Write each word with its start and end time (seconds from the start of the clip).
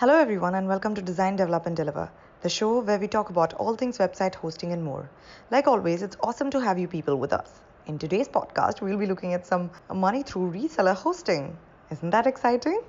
Hello, 0.00 0.14
everyone, 0.14 0.54
and 0.54 0.68
welcome 0.68 0.94
to 0.94 1.02
Design, 1.02 1.34
Develop, 1.34 1.66
and 1.66 1.76
Deliver, 1.76 2.08
the 2.42 2.48
show 2.48 2.82
where 2.82 3.00
we 3.00 3.08
talk 3.08 3.30
about 3.30 3.54
all 3.54 3.74
things 3.74 3.98
website 3.98 4.36
hosting 4.36 4.70
and 4.70 4.84
more. 4.84 5.10
Like 5.50 5.66
always, 5.66 6.02
it's 6.02 6.16
awesome 6.20 6.50
to 6.50 6.60
have 6.60 6.78
you 6.78 6.86
people 6.86 7.16
with 7.16 7.32
us. 7.32 7.50
In 7.88 7.98
today's 7.98 8.28
podcast, 8.28 8.80
we'll 8.80 8.96
be 8.96 9.06
looking 9.06 9.34
at 9.34 9.44
some 9.44 9.72
money 9.92 10.22
through 10.22 10.52
reseller 10.52 10.94
hosting. 10.94 11.58
Isn't 11.90 12.10
that 12.10 12.28
exciting? 12.28 12.80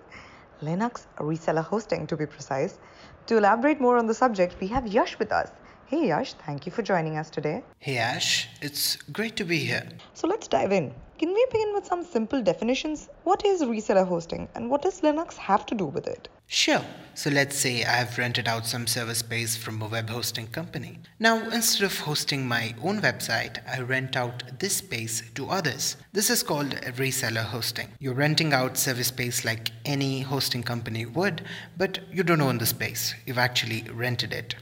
Linux 0.61 1.07
reseller 1.17 1.63
hosting, 1.63 2.05
to 2.05 2.15
be 2.15 2.27
precise. 2.27 2.77
To 3.25 3.37
elaborate 3.37 3.81
more 3.81 3.97
on 3.97 4.05
the 4.05 4.13
subject, 4.13 4.57
we 4.61 4.67
have 4.67 4.85
Yash 4.85 5.17
with 5.17 5.31
us. 5.31 5.49
Hey 5.89 6.09
Yash, 6.09 6.33
thank 6.45 6.67
you 6.67 6.71
for 6.71 6.83
joining 6.83 7.17
us 7.17 7.31
today. 7.31 7.63
Hey 7.79 7.97
Ash, 7.97 8.47
it's 8.61 8.97
great 9.11 9.35
to 9.37 9.43
be 9.43 9.57
here. 9.57 9.89
So 10.13 10.27
let's 10.27 10.47
dive 10.47 10.71
in. 10.71 10.93
Can 11.17 11.33
we 11.33 11.47
begin 11.51 11.73
with 11.73 11.87
some 11.87 12.03
simple 12.05 12.43
definitions? 12.43 13.09
What 13.23 13.43
is 13.43 13.63
reseller 13.63 14.07
hosting 14.07 14.47
and 14.53 14.69
what 14.69 14.83
does 14.83 15.01
Linux 15.01 15.33
have 15.37 15.65
to 15.65 15.73
do 15.73 15.85
with 15.85 16.05
it? 16.05 16.29
Sure. 16.45 16.83
So 17.15 17.31
let's 17.31 17.57
say 17.57 17.83
I 17.83 17.97
have 18.03 18.17
rented 18.19 18.47
out 18.47 18.67
some 18.67 18.85
server 18.85 19.15
space 19.15 19.57
from 19.57 19.81
a 19.81 19.87
web 19.87 20.09
hosting 20.09 20.47
company. 20.47 20.99
Now, 21.19 21.49
instead 21.49 21.85
of 21.85 21.99
hosting 21.99 22.47
my 22.47 22.75
own 22.83 23.01
website, 23.01 23.57
I 23.67 23.81
rent 23.81 24.15
out 24.15 24.59
this 24.59 24.77
space 24.77 25.23
to 25.33 25.49
others. 25.49 25.97
This 26.13 26.29
is 26.29 26.43
called 26.43 26.75
reseller 26.97 27.43
hosting. 27.43 27.89
You're 27.99 28.13
renting 28.13 28.53
out 28.53 28.77
service 28.77 29.07
space 29.07 29.43
like 29.43 29.71
any 29.85 30.21
hosting 30.21 30.61
company 30.61 31.07
would, 31.07 31.43
but 31.77 31.99
you 32.11 32.21
don't 32.21 32.41
own 32.41 32.59
the 32.59 32.65
space. 32.67 33.15
You've 33.25 33.39
actually 33.39 33.83
rented 33.91 34.33
it. 34.33 34.55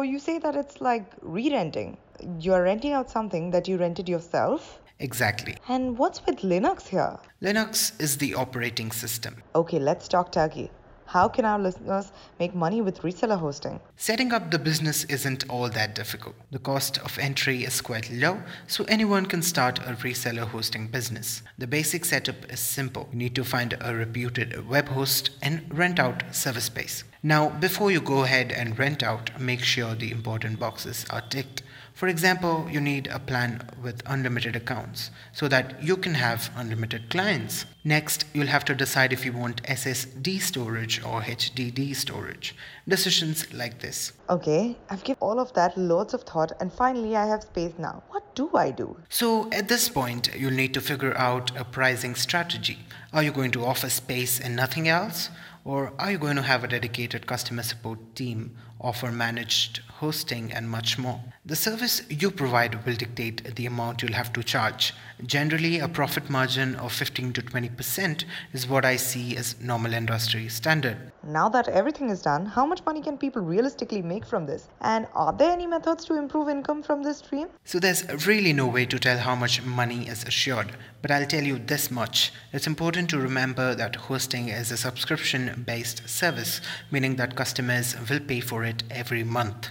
So 0.00 0.04
you 0.04 0.18
say 0.18 0.38
that 0.38 0.56
it's 0.56 0.80
like 0.80 1.12
re 1.20 1.50
renting. 1.50 1.98
You're 2.38 2.62
renting 2.62 2.92
out 2.92 3.10
something 3.10 3.50
that 3.50 3.68
you 3.68 3.76
rented 3.76 4.08
yourself? 4.08 4.80
Exactly. 4.98 5.58
And 5.68 5.98
what's 5.98 6.24
with 6.24 6.36
Linux 6.36 6.88
here? 6.88 7.18
Linux 7.42 8.00
is 8.00 8.16
the 8.16 8.32
operating 8.34 8.92
system. 8.92 9.42
Okay, 9.54 9.78
let's 9.78 10.08
talk 10.08 10.32
turkey. 10.32 10.70
How 11.10 11.26
can 11.26 11.44
our 11.44 11.58
listeners 11.58 12.12
make 12.38 12.54
money 12.54 12.80
with 12.80 13.02
reseller 13.02 13.36
hosting? 13.36 13.80
Setting 13.96 14.32
up 14.32 14.52
the 14.52 14.60
business 14.60 15.02
isn't 15.06 15.42
all 15.50 15.68
that 15.68 15.96
difficult. 15.96 16.36
The 16.52 16.60
cost 16.60 16.98
of 16.98 17.18
entry 17.18 17.64
is 17.64 17.80
quite 17.80 18.08
low, 18.12 18.40
so 18.68 18.84
anyone 18.84 19.26
can 19.26 19.42
start 19.42 19.80
a 19.80 19.94
reseller 19.94 20.46
hosting 20.46 20.86
business. 20.86 21.42
The 21.58 21.66
basic 21.66 22.04
setup 22.04 22.52
is 22.52 22.60
simple. 22.60 23.08
You 23.10 23.18
need 23.18 23.34
to 23.34 23.42
find 23.42 23.76
a 23.80 23.92
reputed 23.92 24.68
web 24.68 24.86
host 24.86 25.30
and 25.42 25.62
rent 25.76 25.98
out 25.98 26.22
server 26.30 26.60
space. 26.60 27.02
Now, 27.24 27.48
before 27.48 27.90
you 27.90 28.00
go 28.00 28.22
ahead 28.22 28.52
and 28.52 28.78
rent 28.78 29.02
out, 29.02 29.40
make 29.40 29.64
sure 29.64 29.96
the 29.96 30.12
important 30.12 30.60
boxes 30.60 31.06
are 31.10 31.22
ticked. 31.22 31.62
For 32.00 32.08
example, 32.08 32.66
you 32.70 32.80
need 32.80 33.08
a 33.08 33.18
plan 33.18 33.60
with 33.82 34.02
unlimited 34.06 34.56
accounts 34.56 35.10
so 35.34 35.48
that 35.48 35.82
you 35.82 35.98
can 35.98 36.14
have 36.14 36.50
unlimited 36.56 37.10
clients. 37.10 37.66
Next, 37.84 38.24
you'll 38.32 38.46
have 38.46 38.64
to 38.64 38.74
decide 38.74 39.12
if 39.12 39.26
you 39.26 39.34
want 39.34 39.62
SSD 39.64 40.40
storage 40.40 41.04
or 41.04 41.20
HDD 41.20 41.94
storage. 41.94 42.56
Decisions 42.88 43.52
like 43.52 43.80
this. 43.80 44.14
Okay, 44.30 44.78
I've 44.88 45.04
given 45.04 45.18
all 45.20 45.38
of 45.38 45.52
that 45.52 45.76
loads 45.76 46.14
of 46.14 46.22
thought 46.22 46.52
and 46.58 46.72
finally 46.72 47.16
I 47.16 47.26
have 47.26 47.42
space 47.42 47.74
now. 47.76 48.02
What 48.08 48.34
do 48.34 48.48
I 48.54 48.70
do? 48.70 48.96
So, 49.10 49.52
at 49.52 49.68
this 49.68 49.90
point, 49.90 50.34
you'll 50.34 50.52
need 50.52 50.72
to 50.72 50.80
figure 50.80 51.14
out 51.18 51.54
a 51.54 51.64
pricing 51.66 52.14
strategy. 52.14 52.78
Are 53.12 53.22
you 53.22 53.30
going 53.30 53.50
to 53.50 53.66
offer 53.66 53.90
space 53.90 54.40
and 54.40 54.56
nothing 54.56 54.88
else? 54.88 55.28
Or 55.66 55.92
are 55.98 56.12
you 56.12 56.18
going 56.18 56.36
to 56.36 56.42
have 56.42 56.64
a 56.64 56.68
dedicated 56.68 57.26
customer 57.26 57.62
support 57.62 58.14
team, 58.14 58.56
offer 58.80 59.12
managed 59.12 59.80
hosting, 60.00 60.50
and 60.50 60.68
much 60.68 60.98
more? 60.98 61.20
The 61.44 61.56
service 61.56 62.02
you 62.08 62.30
provide 62.30 62.86
will 62.86 62.94
dictate 62.94 63.54
the 63.56 63.66
amount 63.66 64.00
you'll 64.00 64.20
have 64.22 64.32
to 64.32 64.42
charge. 64.42 64.94
Generally, 65.26 65.80
a 65.80 65.88
profit 65.88 66.30
margin 66.30 66.74
of 66.76 66.90
15 66.92 67.34
to 67.34 67.42
20% 67.42 68.24
is 68.54 68.66
what 68.66 68.86
I 68.86 68.96
see 68.96 69.36
as 69.36 69.60
normal 69.60 69.92
industry 69.92 70.48
standard. 70.48 70.96
Now 71.22 71.50
that 71.50 71.68
everything 71.68 72.08
is 72.08 72.22
done, 72.22 72.46
how 72.46 72.64
much 72.64 72.82
money 72.86 73.02
can 73.02 73.18
people 73.18 73.42
realistically 73.42 74.00
make 74.00 74.24
from 74.24 74.46
this? 74.46 74.68
And 74.80 75.06
are 75.14 75.34
there 75.34 75.52
any 75.52 75.66
methods 75.66 76.06
to 76.06 76.16
improve 76.16 76.48
income 76.48 76.82
from 76.82 77.02
this 77.02 77.18
stream? 77.18 77.48
So, 77.64 77.78
there's 77.78 78.26
really 78.26 78.54
no 78.54 78.66
way 78.66 78.86
to 78.86 78.98
tell 78.98 79.18
how 79.18 79.34
much 79.34 79.62
money 79.62 80.08
is 80.08 80.24
assured, 80.24 80.70
but 81.02 81.10
I'll 81.10 81.26
tell 81.26 81.44
you 81.44 81.58
this 81.58 81.90
much. 81.90 82.32
It's 82.54 82.66
important 82.66 83.10
to 83.10 83.18
remember 83.18 83.74
that 83.74 83.96
hosting 83.96 84.48
is 84.48 84.70
a 84.70 84.78
subscription 84.78 85.64
based 85.66 86.08
service, 86.08 86.62
meaning 86.90 87.16
that 87.16 87.36
customers 87.36 87.94
will 88.08 88.20
pay 88.20 88.40
for 88.40 88.64
it 88.64 88.69
every 88.90 89.24
month. 89.24 89.68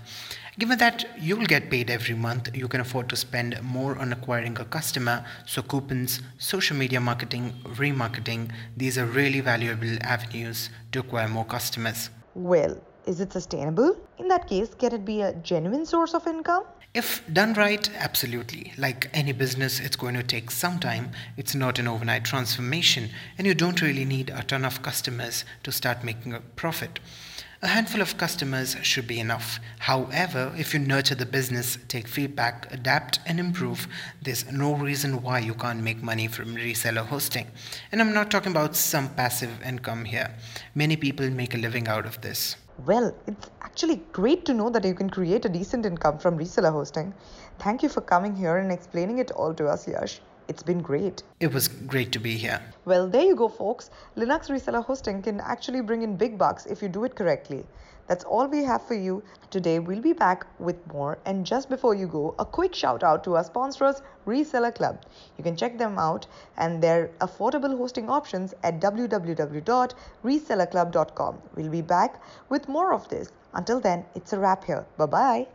Given 0.60 0.78
that 0.80 1.06
you'll 1.18 1.46
get 1.46 1.70
paid 1.70 1.90
every 1.90 2.16
month, 2.16 2.50
you 2.54 2.68
can 2.68 2.82
afford 2.82 3.08
to 3.10 3.16
spend 3.16 3.62
more 3.64 3.98
on 3.98 4.12
acquiring 4.12 4.58
a 4.60 4.66
customer. 4.66 5.24
So, 5.46 5.62
coupons, 5.62 6.20
social 6.38 6.76
media 6.76 7.00
marketing, 7.00 7.54
remarketing, 7.64 8.52
these 8.76 8.98
are 8.98 9.06
really 9.06 9.40
valuable 9.40 9.98
avenues 10.02 10.70
to 10.92 11.00
acquire 11.00 11.30
more 11.30 11.46
customers. 11.46 12.10
Well, 12.36 12.82
is 13.06 13.22
it 13.22 13.32
sustainable? 13.32 13.96
In 14.18 14.28
that 14.28 14.48
case, 14.48 14.74
can 14.74 14.94
it 14.94 15.06
be 15.06 15.22
a 15.22 15.34
genuine 15.34 15.86
source 15.86 16.14
of 16.14 16.28
income? 16.28 16.66
If 16.94 17.22
done 17.31 17.54
right, 17.54 17.90
absolutely. 17.96 18.74
Like 18.78 19.10
any 19.14 19.31
business, 19.31 19.80
it's 19.80 19.96
going 19.96 20.16
to 20.16 20.24
take 20.24 20.52
some 20.52 20.80
time. 20.80 21.12
It's 21.38 21.56
not 21.56 21.80
an 21.80 21.88
overnight 21.88 22.26
transformation, 22.26 23.12
and 23.38 23.48
you 23.48 23.54
don't 23.54 23.81
really 23.81 24.06
need 24.06 24.30
a 24.31 24.44
ton 24.44 24.66
of 24.66 24.81
customers 24.81 25.46
to 25.64 25.72
start 25.72 26.04
making 26.04 26.34
a 26.34 26.40
profit. 26.40 27.00
A 27.62 27.68
handful 27.68 28.00
of 28.00 28.18
customers 28.18 28.78
should 28.84 29.06
be 29.06 29.20
enough. 29.20 29.59
However, 29.80 30.53
if 30.58 30.74
you 30.74 30.80
nurture 30.80 31.16
the 31.16 31.25
business, 31.25 31.78
take 31.90 32.08
feedback, 32.08 32.72
adapt, 32.72 33.20
and 33.25 33.38
improve, 33.38 33.86
there's 34.22 34.50
no 34.50 34.75
reason 34.75 35.22
why 35.22 35.40
you 35.40 35.53
can't 35.53 35.84
make 35.84 36.02
money 36.02 36.30
from 36.30 36.56
reseller 36.56 37.06
hosting. 37.06 37.48
And 37.92 38.00
I'm 38.00 38.14
not 38.14 38.31
talking 38.31 38.53
about 38.53 38.78
some 38.78 39.09
passive 39.09 39.62
income 39.62 40.06
here. 40.06 40.34
Many 40.74 40.96
people 40.96 41.30
make 41.30 41.53
a 41.53 41.58
living 41.58 41.90
out 41.90 42.06
of 42.06 42.22
this. 42.22 42.56
Well, 42.86 43.14
it's 43.28 43.50
actually 43.62 43.98
great 44.14 44.46
to 44.46 44.53
know 44.53 44.69
that 44.69 44.86
you 44.86 44.94
can 44.94 45.09
create 45.09 45.44
a 45.44 45.50
decent 45.50 45.86
income 45.86 46.18
from 46.18 46.38
reseller 46.38 46.72
hosting. 46.72 47.14
Thank 47.59 47.84
you 47.84 47.90
for 47.90 48.00
coming 48.00 48.38
here 48.38 48.56
and 48.56 48.72
explaining 48.72 49.18
it 49.18 49.31
all 49.31 49.53
to 49.56 49.68
us, 49.68 49.86
Yash. 49.86 50.22
It's 50.50 50.64
been 50.64 50.82
great. 50.82 51.22
It 51.40 51.54
was 51.54 51.68
great 51.68 52.12
to 52.12 52.20
be 52.20 52.36
here. 52.36 52.60
Well, 52.84 53.08
there 53.08 53.24
you 53.24 53.36
go, 53.36 53.48
folks. 53.48 53.92
Linux 54.18 54.50
reseller 54.50 54.84
hosting 54.84 55.22
can 55.22 55.40
actually 55.40 55.82
bring 55.82 56.02
in 56.02 56.18
big 56.18 56.40
bucks 56.40 56.66
if 56.66 56.82
you 56.82 56.90
do 56.90 57.04
it 57.04 57.16
correctly. 57.16 57.68
That's 58.08 58.24
all 58.24 58.48
we 58.48 58.64
have 58.64 58.82
for 58.82 58.96
you 58.96 59.22
today. 59.52 59.78
We'll 59.78 60.02
be 60.02 60.14
back 60.14 60.48
with 60.60 60.78
more. 60.92 61.20
And 61.26 61.46
just 61.46 61.70
before 61.70 61.94
you 61.94 62.08
go, 62.08 62.34
a 62.40 62.46
quick 62.46 62.74
shout 62.74 63.04
out 63.04 63.24
to 63.26 63.36
our 63.36 63.44
sponsors, 63.44 64.02
Reseller 64.26 64.74
Club. 64.74 65.04
You 65.38 65.44
can 65.44 65.56
check 65.56 65.78
them 65.78 66.00
out 66.00 66.26
and 66.58 66.81
their 66.81 67.12
affordable 67.22 67.78
hosting 67.78 68.10
options 68.10 68.56
at 68.64 68.80
www.resellerclub.com. 68.80 71.42
We'll 71.56 71.70
be 71.70 71.84
back 71.84 72.20
with 72.50 72.68
more 72.68 72.92
of 72.92 73.08
this. 73.10 73.31
Until 73.54 73.80
then, 73.80 74.04
it's 74.16 74.34
a 74.34 74.40
wrap 74.40 74.64
here. 74.64 74.88
Bye 74.98 75.06
bye. 75.06 75.50